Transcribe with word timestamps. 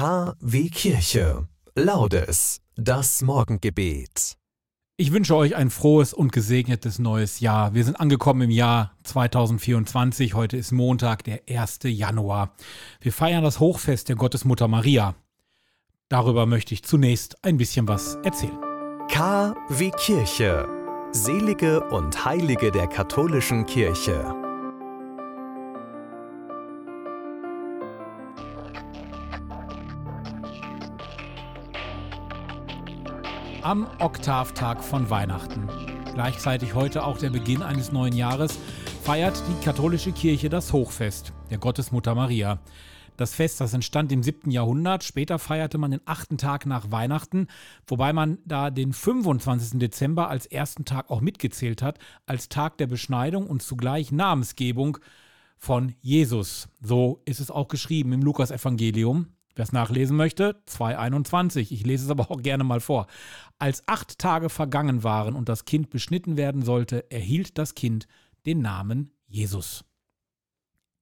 KW 0.00 0.70
Kirche. 0.70 1.46
Laudes. 1.74 2.62
Das 2.74 3.20
Morgengebet. 3.20 4.38
Ich 4.96 5.12
wünsche 5.12 5.36
euch 5.36 5.56
ein 5.56 5.68
frohes 5.68 6.14
und 6.14 6.32
gesegnetes 6.32 6.98
neues 6.98 7.40
Jahr. 7.40 7.74
Wir 7.74 7.84
sind 7.84 8.00
angekommen 8.00 8.40
im 8.40 8.50
Jahr 8.50 8.96
2024. 9.02 10.32
Heute 10.32 10.56
ist 10.56 10.72
Montag, 10.72 11.24
der 11.24 11.42
1. 11.46 11.80
Januar. 11.82 12.54
Wir 13.02 13.12
feiern 13.12 13.44
das 13.44 13.60
Hochfest 13.60 14.08
der 14.08 14.16
Gottesmutter 14.16 14.68
Maria. 14.68 15.16
Darüber 16.08 16.46
möchte 16.46 16.72
ich 16.72 16.82
zunächst 16.82 17.36
ein 17.44 17.58
bisschen 17.58 17.86
was 17.86 18.14
erzählen. 18.24 18.58
KW 19.10 19.90
Kirche. 19.98 20.66
Selige 21.12 21.86
und 21.90 22.24
Heilige 22.24 22.70
der 22.70 22.86
katholischen 22.86 23.66
Kirche. 23.66 24.39
Am 33.62 33.86
Oktavtag 33.98 34.82
von 34.82 35.10
Weihnachten, 35.10 35.68
gleichzeitig 36.14 36.74
heute 36.74 37.04
auch 37.04 37.18
der 37.18 37.28
Beginn 37.28 37.62
eines 37.62 37.92
neuen 37.92 38.16
Jahres, 38.16 38.58
feiert 39.02 39.42
die 39.48 39.64
katholische 39.64 40.12
Kirche 40.12 40.48
das 40.48 40.72
Hochfest 40.72 41.34
der 41.50 41.58
Gottesmutter 41.58 42.14
Maria. 42.14 42.58
Das 43.18 43.34
Fest, 43.34 43.60
das 43.60 43.74
entstand 43.74 44.12
im 44.12 44.22
7. 44.22 44.50
Jahrhundert. 44.50 45.04
Später 45.04 45.38
feierte 45.38 45.76
man 45.76 45.90
den 45.90 46.00
achten 46.06 46.38
Tag 46.38 46.64
nach 46.64 46.90
Weihnachten, 46.90 47.48
wobei 47.86 48.14
man 48.14 48.38
da 48.46 48.70
den 48.70 48.94
25. 48.94 49.78
Dezember 49.78 50.30
als 50.30 50.46
ersten 50.46 50.86
Tag 50.86 51.10
auch 51.10 51.20
mitgezählt 51.20 51.82
hat, 51.82 51.98
als 52.24 52.48
Tag 52.48 52.78
der 52.78 52.86
Beschneidung 52.86 53.46
und 53.46 53.62
zugleich 53.62 54.10
Namensgebung 54.10 54.96
von 55.58 55.94
Jesus. 56.00 56.70
So 56.80 57.20
ist 57.26 57.40
es 57.40 57.50
auch 57.50 57.68
geschrieben 57.68 58.14
im 58.14 58.22
Lukasevangelium. 58.22 59.26
Wer 59.60 59.64
es 59.64 59.72
nachlesen 59.72 60.16
möchte, 60.16 60.56
2.21. 60.68 61.70
Ich 61.70 61.84
lese 61.84 62.06
es 62.06 62.10
aber 62.10 62.30
auch 62.30 62.40
gerne 62.40 62.64
mal 62.64 62.80
vor. 62.80 63.08
Als 63.58 63.86
acht 63.86 64.18
Tage 64.18 64.48
vergangen 64.48 65.04
waren 65.04 65.36
und 65.36 65.50
das 65.50 65.66
Kind 65.66 65.90
beschnitten 65.90 66.38
werden 66.38 66.62
sollte, 66.62 67.10
erhielt 67.10 67.58
das 67.58 67.74
Kind 67.74 68.08
den 68.46 68.62
Namen 68.62 69.12
Jesus. 69.26 69.84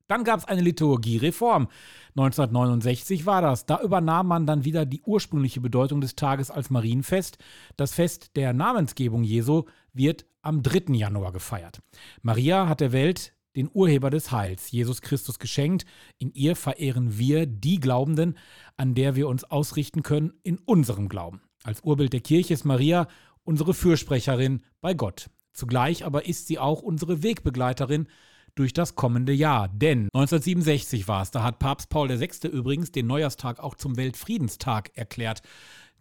Dann 0.09 0.25
gab 0.25 0.41
es 0.41 0.45
eine 0.45 0.62
Liturgiereform. 0.62 1.69
1969 2.17 3.27
war 3.27 3.42
das. 3.42 3.64
Da 3.64 3.81
übernahm 3.81 4.27
man 4.27 4.45
dann 4.45 4.64
wieder 4.64 4.86
die 4.86 5.03
ursprüngliche 5.03 5.61
Bedeutung 5.61 6.01
des 6.01 6.17
Tages 6.17 6.51
als 6.51 6.69
Marienfest. 6.69 7.39
Das 7.77 7.95
Fest 7.95 8.34
der 8.34 8.55
Namensgebung 8.55 9.23
Jesu 9.23 9.67
wird 9.92 10.27
am 10.42 10.64
3. 10.64 10.95
Januar 10.95 11.31
gefeiert. 11.31 11.81
Maria 12.23 12.69
hat 12.69 12.81
der 12.81 12.91
Welt 12.91 13.38
den 13.57 13.71
Urheber 13.73 14.11
des 14.11 14.31
Heils, 14.31 14.71
Jesus 14.71 15.03
Christus, 15.03 15.39
geschenkt. 15.39 15.85
In 16.19 16.33
ihr 16.33 16.57
verehren 16.57 17.19
wir 17.19 17.47
die 17.47 17.81
Glaubenden, 17.81 18.37
an 18.77 18.95
der 18.95 19.17
wir 19.17 19.29
uns 19.29 19.45
ausrichten 19.45 20.03
können 20.03 20.33
in 20.43 20.59
unserem 20.59 21.09
Glauben. 21.09 21.41
Als 21.65 21.83
Urbild 21.83 22.13
der 22.13 22.21
Kirche 22.21 22.55
ist 22.55 22.65
Maria 22.65 23.09
unsere 23.45 23.75
Fürsprecherin 23.75 24.63
bei 24.81 24.95
Gott. 24.95 25.31
Zugleich 25.53 26.05
aber 26.05 26.27
ist 26.27 26.47
sie 26.47 26.59
auch 26.59 26.83
unsere 26.83 27.23
Wegbegleiterin 27.23 28.07
durch 28.55 28.73
das 28.73 28.95
kommende 28.95 29.33
Jahr. 29.33 29.69
Denn 29.69 30.09
1967 30.13 31.09
war 31.09 31.23
es, 31.23 31.31
da 31.31 31.43
hat 31.43 31.59
Papst 31.59 31.89
Paul 31.89 32.09
VI. 32.09 32.49
übrigens 32.49 32.93
den 32.93 33.07
Neujahrstag 33.07 33.61
auch 33.61 33.75
zum 33.75 33.97
Weltfriedenstag 33.97 34.91
erklärt. 34.97 35.43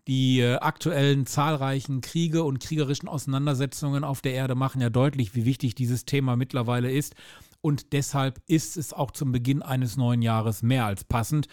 Die 0.08 0.40
äh, 0.40 0.56
aktuellen 0.56 1.26
zahlreichen 1.26 2.00
Kriege 2.00 2.44
und 2.44 2.62
kriegerischen 2.62 3.10
Auseinandersetzungen 3.10 4.06
auf 4.06 4.22
der 4.22 4.34
Erde 4.34 4.56
machen 4.56 4.80
ja 4.80 4.90
deutlich, 4.90 5.36
wie 5.36 5.44
wichtig 5.44 5.76
dieses 5.76 6.06
Thema 6.06 6.38
mittlerweile 6.38 6.90
ist. 6.90 7.14
Und 7.60 7.92
deshalb 7.92 8.40
ist 8.48 8.78
es 8.78 8.94
auch 8.94 9.12
zum 9.12 9.34
Beginn 9.34 9.62
eines 9.62 9.98
neuen 9.98 10.22
Jahres 10.22 10.64
mehr 10.64 10.86
als 10.86 11.04
passend. 11.04 11.48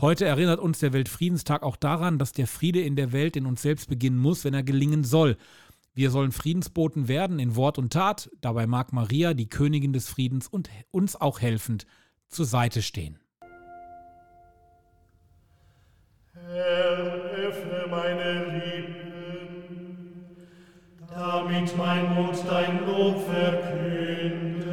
Heute 0.00 0.24
erinnert 0.24 0.58
uns 0.58 0.80
der 0.80 0.92
Weltfriedenstag 0.92 1.62
auch 1.62 1.76
daran, 1.76 2.18
dass 2.18 2.32
der 2.32 2.48
Friede 2.48 2.80
in 2.80 2.96
der 2.96 3.12
Welt 3.12 3.36
in 3.36 3.46
uns 3.46 3.62
selbst 3.62 3.88
beginnen 3.88 4.18
muss, 4.18 4.44
wenn 4.44 4.54
er 4.54 4.64
gelingen 4.64 5.04
soll. 5.04 5.36
Wir 5.94 6.10
sollen 6.10 6.32
Friedensboten 6.32 7.06
werden 7.06 7.38
in 7.38 7.54
Wort 7.54 7.78
und 7.78 7.92
Tat. 7.92 8.28
Dabei 8.40 8.66
mag 8.66 8.92
Maria, 8.92 9.34
die 9.34 9.48
Königin 9.48 9.92
des 9.92 10.08
Friedens, 10.08 10.48
und 10.48 10.68
uns 10.90 11.14
auch 11.14 11.40
helfend 11.40 11.86
zur 12.28 12.46
Seite 12.46 12.82
stehen. 12.82 13.20
Herr, 16.32 17.23
meine 17.94 18.44
Lippen, 18.44 19.84
damit 21.14 21.76
mein 21.76 22.14
Mund 22.14 22.44
dein 22.48 22.84
Lob 22.86 23.16
verkünde. 23.28 24.64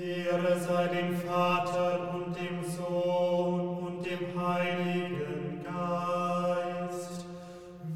Ehre 0.00 0.58
sei 0.58 0.86
dem 0.88 1.16
Vater 1.16 2.14
und 2.14 2.36
dem 2.36 2.62
Sohn 2.62 3.60
und 3.78 4.06
dem 4.06 4.24
Heiligen 4.40 5.64
Geist, 5.64 7.26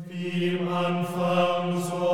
wie 0.07 0.57
im 0.57 0.69
Anfang, 0.69 1.81
so 1.81 2.08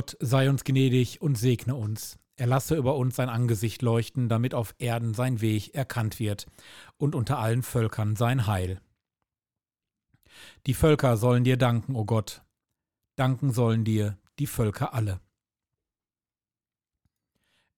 Gott 0.00 0.16
sei 0.18 0.48
uns 0.48 0.64
gnädig 0.64 1.20
und 1.20 1.36
segne 1.36 1.74
uns. 1.74 2.18
Er 2.36 2.46
lasse 2.46 2.74
über 2.74 2.96
uns 2.96 3.16
sein 3.16 3.28
Angesicht 3.28 3.82
leuchten, 3.82 4.30
damit 4.30 4.54
auf 4.54 4.74
Erden 4.78 5.12
sein 5.12 5.42
Weg 5.42 5.74
erkannt 5.74 6.18
wird 6.18 6.46
und 6.96 7.14
unter 7.14 7.38
allen 7.38 7.62
Völkern 7.62 8.16
sein 8.16 8.46
Heil. 8.46 8.80
Die 10.64 10.72
Völker 10.72 11.18
sollen 11.18 11.44
dir 11.44 11.58
danken, 11.58 11.96
o 11.96 12.06
Gott. 12.06 12.42
Danken 13.16 13.52
sollen 13.52 13.84
dir 13.84 14.16
die 14.38 14.46
Völker 14.46 14.94
alle. 14.94 15.20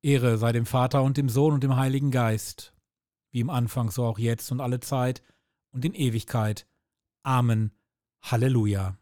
Ehre 0.00 0.38
sei 0.38 0.52
dem 0.52 0.64
Vater 0.64 1.02
und 1.02 1.16
dem 1.16 1.28
Sohn 1.28 1.54
und 1.54 1.64
dem 1.64 1.74
Heiligen 1.74 2.12
Geist, 2.12 2.72
wie 3.32 3.40
im 3.40 3.50
Anfang 3.50 3.90
so 3.90 4.04
auch 4.04 4.20
jetzt 4.20 4.52
und 4.52 4.60
alle 4.60 4.78
Zeit 4.78 5.24
und 5.72 5.84
in 5.84 5.92
Ewigkeit. 5.92 6.68
Amen. 7.24 7.72
Halleluja. 8.20 8.96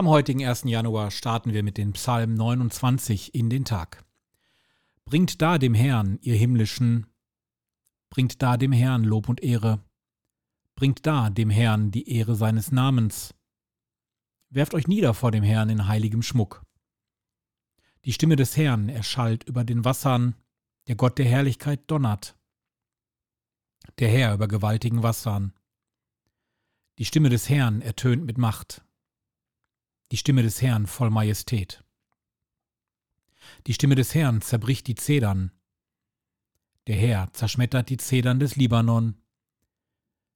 Am 0.00 0.08
heutigen 0.08 0.42
1. 0.42 0.62
Januar 0.64 1.10
starten 1.10 1.52
wir 1.52 1.62
mit 1.62 1.76
dem 1.76 1.92
Psalm 1.92 2.32
29 2.32 3.34
in 3.34 3.50
den 3.50 3.66
Tag. 3.66 4.02
Bringt 5.04 5.42
da 5.42 5.58
dem 5.58 5.74
Herrn, 5.74 6.18
ihr 6.22 6.36
himmlischen, 6.36 7.04
bringt 8.08 8.40
da 8.40 8.56
dem 8.56 8.72
Herrn 8.72 9.04
Lob 9.04 9.28
und 9.28 9.42
Ehre, 9.42 9.84
bringt 10.74 11.04
da 11.04 11.28
dem 11.28 11.50
Herrn 11.50 11.90
die 11.90 12.08
Ehre 12.08 12.34
seines 12.34 12.72
Namens. 12.72 13.34
Werft 14.48 14.72
euch 14.72 14.88
nieder 14.88 15.12
vor 15.12 15.32
dem 15.32 15.44
Herrn 15.44 15.68
in 15.68 15.86
heiligem 15.86 16.22
Schmuck. 16.22 16.64
Die 18.06 18.14
Stimme 18.14 18.36
des 18.36 18.56
Herrn 18.56 18.88
erschallt 18.88 19.44
über 19.44 19.64
den 19.64 19.84
Wassern, 19.84 20.34
der 20.88 20.94
Gott 20.96 21.18
der 21.18 21.26
Herrlichkeit 21.26 21.90
donnert. 21.90 22.38
Der 23.98 24.08
Herr 24.08 24.32
über 24.32 24.48
gewaltigen 24.48 25.02
Wassern. 25.02 25.52
Die 26.96 27.04
Stimme 27.04 27.28
des 27.28 27.50
Herrn 27.50 27.82
ertönt 27.82 28.24
mit 28.24 28.38
Macht 28.38 28.82
die 30.10 30.16
Stimme 30.16 30.42
des 30.42 30.60
Herrn 30.60 30.86
voll 30.86 31.10
Majestät. 31.10 31.84
Die 33.66 33.74
Stimme 33.74 33.94
des 33.94 34.14
Herrn 34.14 34.40
zerbricht 34.42 34.86
die 34.86 34.94
Zedern. 34.94 35.52
Der 36.86 36.96
Herr 36.96 37.32
zerschmettert 37.32 37.88
die 37.88 37.96
Zedern 37.96 38.40
des 38.40 38.56
Libanon. 38.56 39.16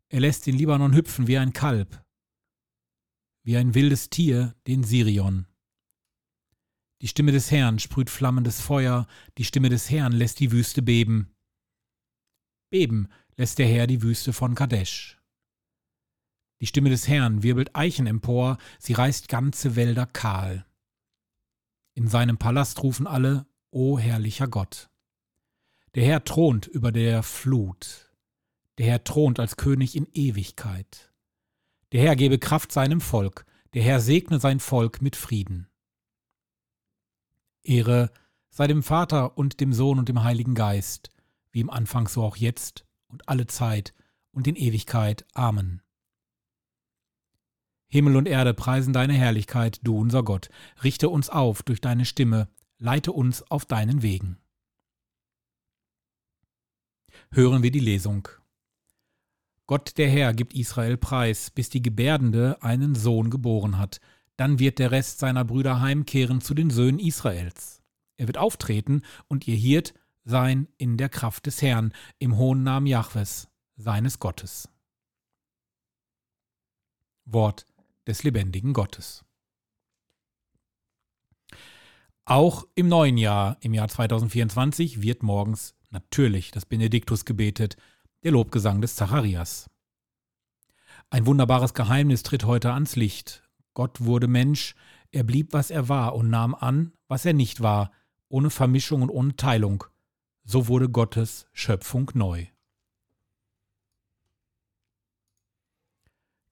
Er 0.08 0.20
lässt 0.20 0.46
den 0.46 0.56
Libanon 0.56 0.94
hüpfen 0.94 1.26
wie 1.26 1.38
ein 1.38 1.52
Kalb, 1.52 2.04
wie 3.42 3.56
ein 3.56 3.74
wildes 3.74 4.10
Tier 4.10 4.54
den 4.66 4.84
Sirion. 4.84 5.46
Die 7.00 7.08
Stimme 7.08 7.32
des 7.32 7.50
Herrn 7.50 7.78
sprüht 7.78 8.10
flammendes 8.10 8.60
Feuer, 8.60 9.06
die 9.36 9.44
Stimme 9.44 9.68
des 9.68 9.90
Herrn 9.90 10.12
lässt 10.12 10.40
die 10.40 10.52
Wüste 10.52 10.82
beben. 10.82 11.34
Beben 12.70 13.08
lässt 13.36 13.58
der 13.58 13.66
Herr 13.66 13.86
die 13.86 14.02
Wüste 14.02 14.32
von 14.32 14.54
Kadesh. 14.54 15.18
Die 16.64 16.68
Stimme 16.68 16.88
des 16.88 17.08
Herrn 17.08 17.42
wirbelt 17.42 17.76
Eichen 17.76 18.06
empor, 18.06 18.56
sie 18.78 18.94
reißt 18.94 19.28
ganze 19.28 19.76
Wälder 19.76 20.06
kahl. 20.06 20.64
In 21.92 22.08
seinem 22.08 22.38
Palast 22.38 22.82
rufen 22.82 23.06
alle, 23.06 23.44
O 23.70 23.98
herrlicher 23.98 24.48
Gott. 24.48 24.88
Der 25.94 26.06
Herr 26.06 26.24
thront 26.24 26.66
über 26.66 26.90
der 26.90 27.22
Flut. 27.22 28.10
Der 28.78 28.86
Herr 28.86 29.04
thront 29.04 29.40
als 29.40 29.58
König 29.58 29.94
in 29.94 30.08
Ewigkeit. 30.14 31.12
Der 31.92 32.00
Herr 32.00 32.16
gebe 32.16 32.38
Kraft 32.38 32.72
seinem 32.72 33.02
Volk, 33.02 33.44
der 33.74 33.82
Herr 33.82 34.00
segne 34.00 34.40
sein 34.40 34.58
Volk 34.58 35.02
mit 35.02 35.16
Frieden. 35.16 35.68
Ehre 37.62 38.10
sei 38.48 38.68
dem 38.68 38.82
Vater 38.82 39.36
und 39.36 39.60
dem 39.60 39.74
Sohn 39.74 39.98
und 39.98 40.08
dem 40.08 40.24
Heiligen 40.24 40.54
Geist, 40.54 41.10
wie 41.52 41.60
im 41.60 41.68
Anfang 41.68 42.08
so 42.08 42.22
auch 42.22 42.36
jetzt 42.36 42.86
und 43.08 43.28
alle 43.28 43.46
Zeit 43.46 43.92
und 44.30 44.46
in 44.46 44.56
Ewigkeit. 44.56 45.26
Amen. 45.34 45.83
Himmel 47.94 48.16
und 48.16 48.26
Erde 48.26 48.54
preisen 48.54 48.92
deine 48.92 49.12
Herrlichkeit, 49.12 49.78
du 49.84 49.96
unser 49.96 50.24
Gott. 50.24 50.48
Richte 50.82 51.08
uns 51.08 51.30
auf 51.30 51.62
durch 51.62 51.80
deine 51.80 52.04
Stimme, 52.04 52.48
leite 52.76 53.12
uns 53.12 53.48
auf 53.52 53.66
deinen 53.66 54.02
Wegen. 54.02 54.36
Hören 57.30 57.62
wir 57.62 57.70
die 57.70 57.78
Lesung. 57.78 58.26
Gott 59.68 59.96
der 59.96 60.10
Herr 60.10 60.34
gibt 60.34 60.54
Israel 60.54 60.96
preis, 60.96 61.52
bis 61.52 61.70
die 61.70 61.82
Gebärdende 61.82 62.60
einen 62.62 62.96
Sohn 62.96 63.30
geboren 63.30 63.78
hat. 63.78 64.00
Dann 64.36 64.58
wird 64.58 64.80
der 64.80 64.90
Rest 64.90 65.20
seiner 65.20 65.44
Brüder 65.44 65.80
heimkehren 65.80 66.40
zu 66.40 66.54
den 66.54 66.70
Söhnen 66.70 66.98
Israels. 66.98 67.80
Er 68.16 68.26
wird 68.26 68.38
auftreten 68.38 69.02
und 69.28 69.46
ihr 69.46 69.54
Hirt 69.54 69.94
sein 70.24 70.66
in 70.78 70.96
der 70.96 71.10
Kraft 71.10 71.46
des 71.46 71.62
Herrn, 71.62 71.92
im 72.18 72.38
hohen 72.38 72.64
Namen 72.64 72.88
Jahwes, 72.88 73.46
seines 73.76 74.18
Gottes. 74.18 74.68
Wort 77.24 77.66
des 78.06 78.22
lebendigen 78.22 78.72
Gottes. 78.72 79.24
Auch 82.24 82.66
im 82.74 82.88
neuen 82.88 83.18
Jahr, 83.18 83.58
im 83.60 83.74
Jahr 83.74 83.88
2024, 83.88 85.02
wird 85.02 85.22
morgens 85.22 85.74
natürlich 85.90 86.50
das 86.50 86.64
Benediktus 86.64 87.24
gebetet, 87.24 87.76
der 88.22 88.32
Lobgesang 88.32 88.80
des 88.80 88.96
Zacharias. 88.96 89.68
Ein 91.10 91.26
wunderbares 91.26 91.74
Geheimnis 91.74 92.22
tritt 92.22 92.44
heute 92.44 92.72
ans 92.72 92.96
Licht. 92.96 93.42
Gott 93.74 94.00
wurde 94.00 94.26
Mensch, 94.26 94.74
er 95.10 95.22
blieb, 95.22 95.52
was 95.52 95.70
er 95.70 95.88
war 95.88 96.14
und 96.14 96.30
nahm 96.30 96.54
an, 96.54 96.92
was 97.08 97.24
er 97.24 97.34
nicht 97.34 97.60
war, 97.60 97.92
ohne 98.28 98.50
Vermischung 98.50 99.02
und 99.02 99.10
ohne 99.10 99.36
Teilung. 99.36 99.84
So 100.44 100.66
wurde 100.66 100.88
Gottes 100.88 101.46
Schöpfung 101.52 102.10
neu. 102.14 102.46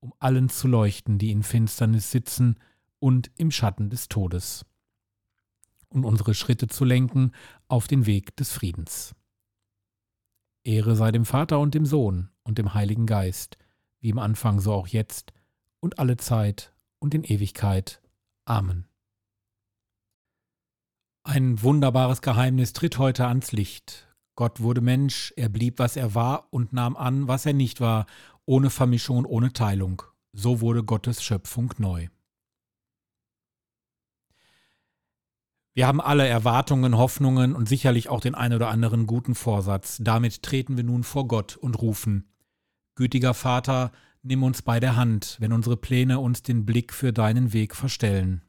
um 0.00 0.12
allen 0.18 0.48
zu 0.48 0.66
leuchten, 0.66 1.18
die 1.18 1.30
in 1.30 1.42
Finsternis 1.42 2.10
sitzen 2.10 2.58
und 2.98 3.30
im 3.36 3.50
Schatten 3.50 3.90
des 3.90 4.08
Todes, 4.08 4.66
und 5.88 6.04
unsere 6.04 6.34
Schritte 6.34 6.68
zu 6.68 6.84
lenken 6.84 7.32
auf 7.68 7.86
den 7.86 8.06
Weg 8.06 8.36
des 8.36 8.52
Friedens. 8.52 9.14
Ehre 10.64 10.94
sei 10.96 11.10
dem 11.10 11.24
Vater 11.24 11.58
und 11.58 11.74
dem 11.74 11.86
Sohn 11.86 12.30
und 12.42 12.58
dem 12.58 12.74
Heiligen 12.74 13.06
Geist, 13.06 13.56
wie 14.00 14.10
im 14.10 14.18
Anfang 14.18 14.60
so 14.60 14.72
auch 14.72 14.86
jetzt 14.86 15.32
und 15.80 15.98
alle 15.98 16.16
Zeit 16.16 16.74
und 16.98 17.14
in 17.14 17.24
Ewigkeit. 17.24 18.00
Amen. 18.44 18.86
Ein 21.22 21.62
wunderbares 21.62 22.22
Geheimnis 22.22 22.72
tritt 22.72 22.98
heute 22.98 23.26
ans 23.26 23.52
Licht. 23.52 24.06
Gott 24.36 24.60
wurde 24.60 24.80
Mensch, 24.80 25.34
er 25.36 25.48
blieb, 25.48 25.78
was 25.78 25.96
er 25.96 26.14
war 26.14 26.48
und 26.50 26.72
nahm 26.72 26.96
an, 26.96 27.28
was 27.28 27.44
er 27.44 27.52
nicht 27.52 27.80
war, 27.80 28.06
ohne 28.50 28.68
Vermischung 28.68 29.18
und 29.18 29.26
ohne 29.26 29.52
Teilung. 29.52 30.02
So 30.32 30.60
wurde 30.60 30.82
Gottes 30.82 31.22
Schöpfung 31.22 31.72
neu. 31.78 32.08
Wir 35.72 35.86
haben 35.86 36.00
alle 36.00 36.26
Erwartungen, 36.26 36.98
Hoffnungen 36.98 37.54
und 37.54 37.68
sicherlich 37.68 38.08
auch 38.08 38.20
den 38.20 38.34
ein 38.34 38.52
oder 38.52 38.68
anderen 38.68 39.06
guten 39.06 39.36
Vorsatz. 39.36 39.98
Damit 40.02 40.42
treten 40.42 40.76
wir 40.76 40.82
nun 40.82 41.04
vor 41.04 41.28
Gott 41.28 41.56
und 41.58 41.80
rufen, 41.80 42.28
Gütiger 42.96 43.34
Vater, 43.34 43.92
nimm 44.22 44.42
uns 44.42 44.62
bei 44.62 44.80
der 44.80 44.96
Hand, 44.96 45.36
wenn 45.38 45.52
unsere 45.52 45.76
Pläne 45.76 46.18
uns 46.18 46.42
den 46.42 46.66
Blick 46.66 46.92
für 46.92 47.12
deinen 47.12 47.52
Weg 47.52 47.76
verstellen. 47.76 48.42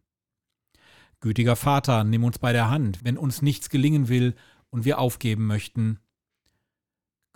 Gütiger 1.19 1.55
Vater, 1.55 2.03
nimm 2.03 2.23
uns 2.23 2.39
bei 2.39 2.53
der 2.53 2.71
Hand, 2.71 2.99
wenn 3.03 3.19
uns 3.19 3.43
nichts 3.43 3.69
gelingen 3.69 4.09
will 4.09 4.33
und 4.71 4.83
wir 4.83 4.97
aufgeben 4.97 5.45
möchten. 5.45 5.99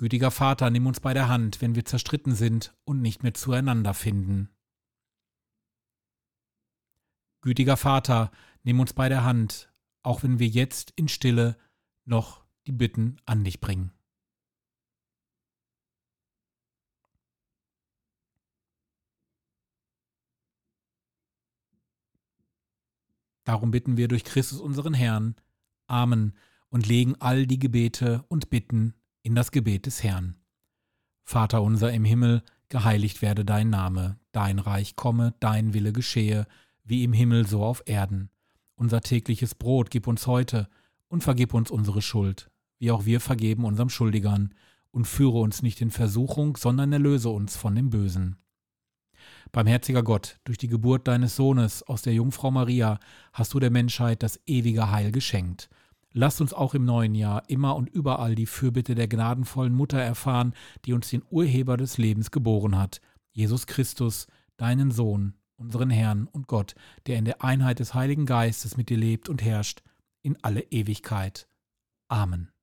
Gütiger 0.05 0.29
Vater, 0.29 0.69
nimm 0.69 0.85
uns 0.85 0.99
bei 0.99 1.15
der 1.15 1.29
Hand, 1.29 1.63
wenn 1.63 1.73
wir 1.73 1.83
zerstritten 1.83 2.35
sind 2.35 2.75
und 2.83 3.01
nicht 3.01 3.23
mehr 3.23 3.33
zueinander 3.33 3.95
finden. 3.95 4.49
Gütiger 7.41 7.75
Vater, 7.75 8.29
nimm 8.61 8.79
uns 8.79 8.93
bei 8.93 9.09
der 9.09 9.23
Hand, 9.23 9.73
auch 10.03 10.21
wenn 10.21 10.37
wir 10.37 10.45
jetzt 10.45 10.91
in 10.95 11.07
Stille 11.07 11.57
noch 12.03 12.45
die 12.67 12.71
Bitten 12.71 13.17
an 13.25 13.43
dich 13.43 13.59
bringen. 13.59 13.93
Darum 23.43 23.71
bitten 23.71 23.97
wir 23.97 24.07
durch 24.07 24.23
Christus 24.23 24.59
unseren 24.59 24.93
Herrn. 24.93 25.35
Amen 25.87 26.37
und 26.69 26.85
legen 26.85 27.15
all 27.19 27.47
die 27.47 27.57
Gebete 27.57 28.23
und 28.27 28.51
Bitten 28.51 28.93
in 29.25 29.33
das 29.33 29.49
Gebet 29.51 29.87
des 29.87 30.03
Herrn. 30.03 30.37
Vater 31.23 31.63
unser 31.63 31.91
im 31.91 32.05
Himmel, 32.05 32.43
geheiligt 32.69 33.23
werde 33.23 33.43
dein 33.43 33.71
Name, 33.71 34.19
dein 34.31 34.59
Reich 34.59 34.95
komme, 34.95 35.33
dein 35.39 35.73
Wille 35.73 35.91
geschehe, 35.93 36.45
wie 36.83 37.03
im 37.03 37.11
Himmel 37.11 37.47
so 37.47 37.63
auf 37.63 37.81
Erden. 37.87 38.29
Unser 38.75 39.01
tägliches 39.01 39.55
Brot 39.55 39.89
gib 39.89 40.05
uns 40.05 40.27
heute 40.27 40.69
und 41.07 41.23
vergib 41.23 41.55
uns 41.55 41.71
unsere 41.71 42.03
Schuld, 42.03 42.51
wie 42.77 42.91
auch 42.91 43.05
wir 43.05 43.19
vergeben 43.19 43.65
unserem 43.65 43.89
Schuldigern, 43.89 44.53
und 44.91 45.05
führe 45.05 45.39
uns 45.39 45.63
nicht 45.63 45.81
in 45.81 45.89
Versuchung, 45.89 46.55
sondern 46.55 46.93
erlöse 46.93 47.29
uns 47.29 47.57
von 47.57 47.73
dem 47.73 47.89
Bösen. 47.89 48.37
Barmherziger 49.51 50.03
Gott, 50.03 50.39
durch 50.43 50.59
die 50.59 50.67
Geburt 50.67 51.07
deines 51.07 51.35
Sohnes 51.35 51.81
aus 51.81 52.03
der 52.03 52.13
Jungfrau 52.13 52.51
Maria 52.51 52.99
hast 53.33 53.55
du 53.55 53.59
der 53.59 53.71
Menschheit 53.71 54.21
das 54.21 54.39
ewige 54.45 54.91
Heil 54.91 55.11
geschenkt. 55.11 55.67
Lass 56.17 56.39
uns 56.39 56.53
auch 56.53 56.73
im 56.73 56.85
neuen 56.85 57.13
Jahr 57.13 57.43
immer 57.49 57.75
und 57.75 57.89
überall 57.89 58.35
die 58.35 58.45
Fürbitte 58.45 58.95
der 58.95 59.09
gnadenvollen 59.09 59.73
Mutter 59.73 59.99
erfahren, 59.99 60.53
die 60.85 60.93
uns 60.93 61.09
den 61.09 61.23
Urheber 61.29 61.75
des 61.75 61.97
Lebens 61.97 62.31
geboren 62.31 62.77
hat, 62.77 63.01
Jesus 63.33 63.67
Christus, 63.67 64.27
deinen 64.55 64.91
Sohn, 64.91 65.33
unseren 65.57 65.89
Herrn 65.89 66.27
und 66.27 66.47
Gott, 66.47 66.73
der 67.05 67.17
in 67.17 67.25
der 67.25 67.43
Einheit 67.43 67.79
des 67.79 67.93
Heiligen 67.93 68.25
Geistes 68.25 68.77
mit 68.77 68.87
dir 68.87 68.97
lebt 68.97 69.27
und 69.27 69.43
herrscht, 69.43 69.83
in 70.21 70.37
alle 70.41 70.61
Ewigkeit. 70.71 71.49
Amen. 72.07 72.54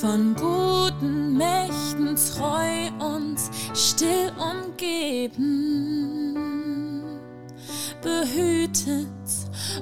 Von 0.00 0.34
guten 0.36 1.36
Mächten 1.36 2.14
treu 2.14 2.88
und 3.00 3.36
still 3.74 4.32
umgeben, 4.38 6.36
behütet 8.00 9.08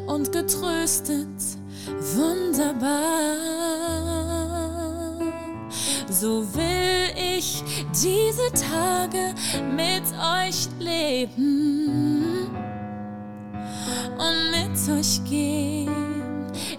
und 0.07 0.33
getröstet, 0.33 1.29
wunderbar. 2.17 3.37
So 6.09 6.47
will 6.55 7.13
ich 7.15 7.63
diese 7.91 8.51
Tage 8.53 9.35
mit 9.75 10.05
euch 10.19 10.69
leben 10.79 12.49
und 14.17 14.51
mit 14.51 14.99
euch 14.99 15.23
gehen 15.29 15.91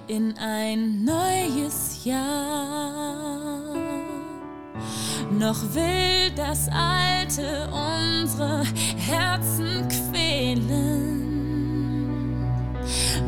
in 0.08 0.36
ein 0.40 1.04
neues 1.04 1.87
Jahr 2.08 3.68
noch 5.40 5.62
will 5.74 6.32
das 6.36 6.70
Alte 6.70 7.68
unsere 7.68 8.64
Herzen 8.96 9.88
quälen. 9.90 11.18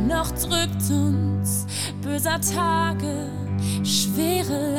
Noch 0.07 0.31
drückt 0.31 0.89
uns 0.89 1.67
böser 2.01 2.39
Tage 2.39 3.27
schwere 3.83 4.75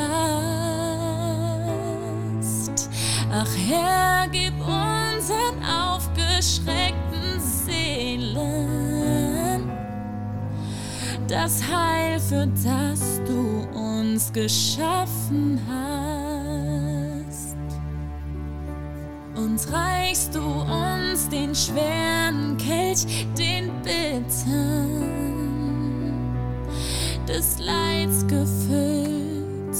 Last. 2.40 2.88
Ach 3.32 3.54
Herr, 3.68 4.26
gib 4.28 4.54
unseren 4.60 5.62
aufgeschreckten 5.62 7.38
Seelen 7.38 8.80
das 11.30 11.62
Heil, 11.62 12.18
für 12.18 12.46
das 12.64 13.09
uns 13.60 14.32
geschaffen 14.32 15.60
hast. 15.68 16.10
und 19.40 19.72
reichst 19.72 20.34
du 20.34 20.40
uns 20.40 21.28
den 21.28 21.54
schweren 21.54 22.56
Kelch, 22.56 23.26
den 23.38 23.70
Bittern 23.82 25.20
des 27.26 27.58
Leids 27.58 28.26
gefüllt 28.26 29.76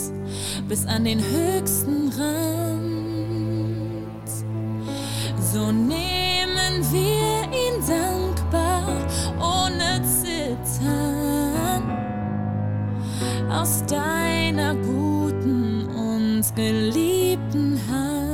bis 0.69 0.87
an 0.87 1.05
den 1.05 1.19
höchsten 1.19 2.09
Rand. 2.19 2.91
So 5.53 5.73
nehmen 5.73 6.85
wir 6.93 7.20
deiner 13.91 14.75
guten 14.77 15.89
und 15.89 16.45
geliebten 16.55 17.81
Hand. 17.89 18.31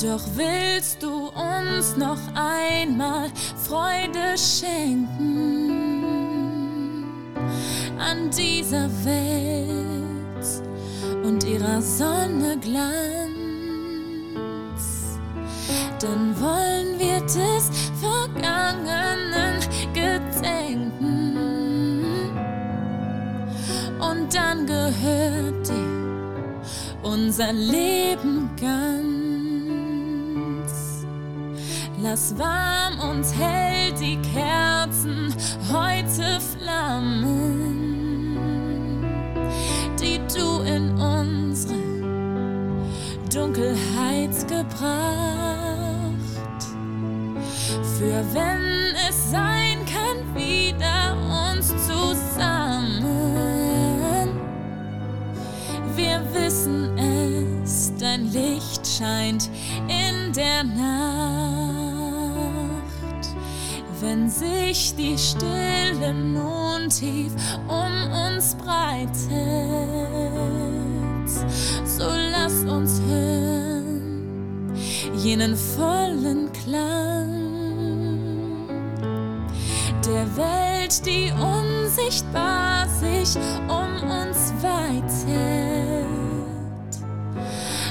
Doch 0.00 0.22
willst 0.36 1.02
du 1.02 1.30
uns 1.30 1.96
noch 1.96 2.20
einmal 2.34 3.28
Freude 3.56 4.38
schenken 4.38 5.74
an 7.98 8.30
dieser 8.30 8.88
Welt 9.04 10.46
und 11.24 11.42
ihrer 11.42 11.82
Sonne 11.82 12.56
Glanz? 12.60 13.18
Dann 16.00 16.40
wollen 16.40 16.96
wir 17.00 17.20
des 17.22 17.70
Vergangenen 18.00 19.58
gedenken 19.92 20.97
dann 24.32 24.66
gehört 24.66 25.68
dir 25.68 25.98
unser 27.02 27.52
Leben 27.52 28.50
ganz. 28.60 29.18
Lass 32.02 32.38
warm 32.38 33.00
und 33.10 33.24
hell 33.36 33.92
die 34.00 34.18
Kerzen 34.32 35.34
heute 35.72 36.40
flammen, 36.40 37.88
die 40.00 40.20
du 40.32 40.62
in 40.62 40.90
unsere 40.98 41.74
Dunkelheit 43.32 44.48
gebracht. 44.48 44.98
Für 47.98 48.24
wenn 48.32 48.94
es 49.08 49.30
sein 49.30 49.77
scheint 58.98 59.48
in 59.86 60.32
der 60.32 60.64
Nacht. 60.64 60.88
Wenn 64.00 64.28
sich 64.28 64.94
die 64.96 65.16
Stille 65.18 66.14
nun 66.14 66.88
tief 66.88 67.32
um 67.68 68.10
uns 68.26 68.54
breitet, 68.56 69.18
so 71.84 72.08
lass 72.32 72.64
uns 72.64 73.00
hören 73.08 73.58
jenen 75.16 75.56
vollen 75.56 76.50
Klang 76.52 77.48
der 80.06 80.26
Welt, 80.36 81.04
die 81.04 81.32
unsichtbar 81.32 82.88
sich 82.88 83.36
um 83.68 84.08
uns 84.08 84.52
weitet, 84.62 86.27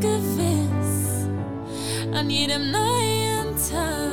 gewiss 0.00 1.28
an 2.12 2.30
jedem 2.30 2.70
neuen 2.70 3.56
Tag. 3.70 4.10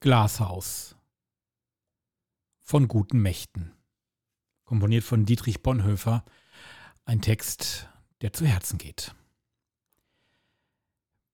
Glashaus 0.00 0.96
von 2.60 2.88
guten 2.88 3.20
Mächten. 3.20 3.72
komponiert 4.64 5.04
von 5.04 5.24
Dietrich 5.26 5.62
Bonhoeffer. 5.62 6.24
Ein 7.04 7.20
Text, 7.20 7.88
der 8.20 8.32
zu 8.32 8.46
Herzen 8.46 8.78
geht. 8.78 9.14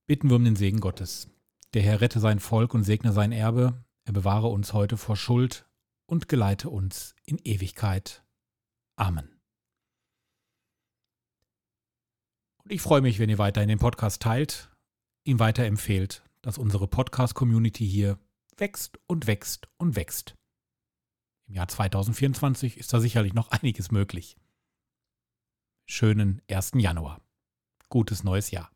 Bitten 0.07 0.31
wir 0.31 0.37
um 0.37 0.45
den 0.45 0.57
Segen 0.57 0.81
Gottes. 0.81 1.28
Der 1.75 1.83
Herr 1.83 2.00
rette 2.00 2.19
sein 2.19 2.40
Volk 2.40 2.73
und 2.73 2.85
segne 2.85 3.12
sein 3.12 3.33
Erbe. 3.33 3.85
Er 4.05 4.14
bewahre 4.14 4.47
uns 4.47 4.73
heute 4.73 4.97
vor 4.97 5.16
Schuld 5.16 5.69
und 6.07 6.28
geleite 6.28 6.71
uns 6.71 7.14
in 7.26 7.38
Ewigkeit. 7.38 8.25
Amen. 8.97 9.36
Und 12.67 12.73
ich 12.73 12.83
freue 12.83 13.01
mich, 13.01 13.21
wenn 13.21 13.31
ihr 13.31 13.39
weiterhin 13.39 13.69
den 13.69 13.79
Podcast 13.79 14.21
teilt, 14.21 14.73
ihn 15.23 15.39
weiterempfehlt, 15.39 16.25
dass 16.43 16.59
unsere 16.59 16.89
Podcast-Community 16.89 17.89
hier 17.89 18.19
wächst 18.57 18.99
und 19.07 19.29
wächst 19.29 19.69
und 19.77 19.95
wächst. 19.95 20.35
Im 21.47 21.55
Jahr 21.55 21.69
2024 21.69 22.77
ist 22.77 22.93
da 22.93 22.99
sicherlich 22.99 23.35
noch 23.35 23.53
einiges 23.53 23.93
möglich. 23.93 24.37
Schönen 25.89 26.43
1. 26.51 26.73
Januar. 26.75 27.21
Gutes 27.89 28.25
neues 28.25 28.51
Jahr. 28.51 28.75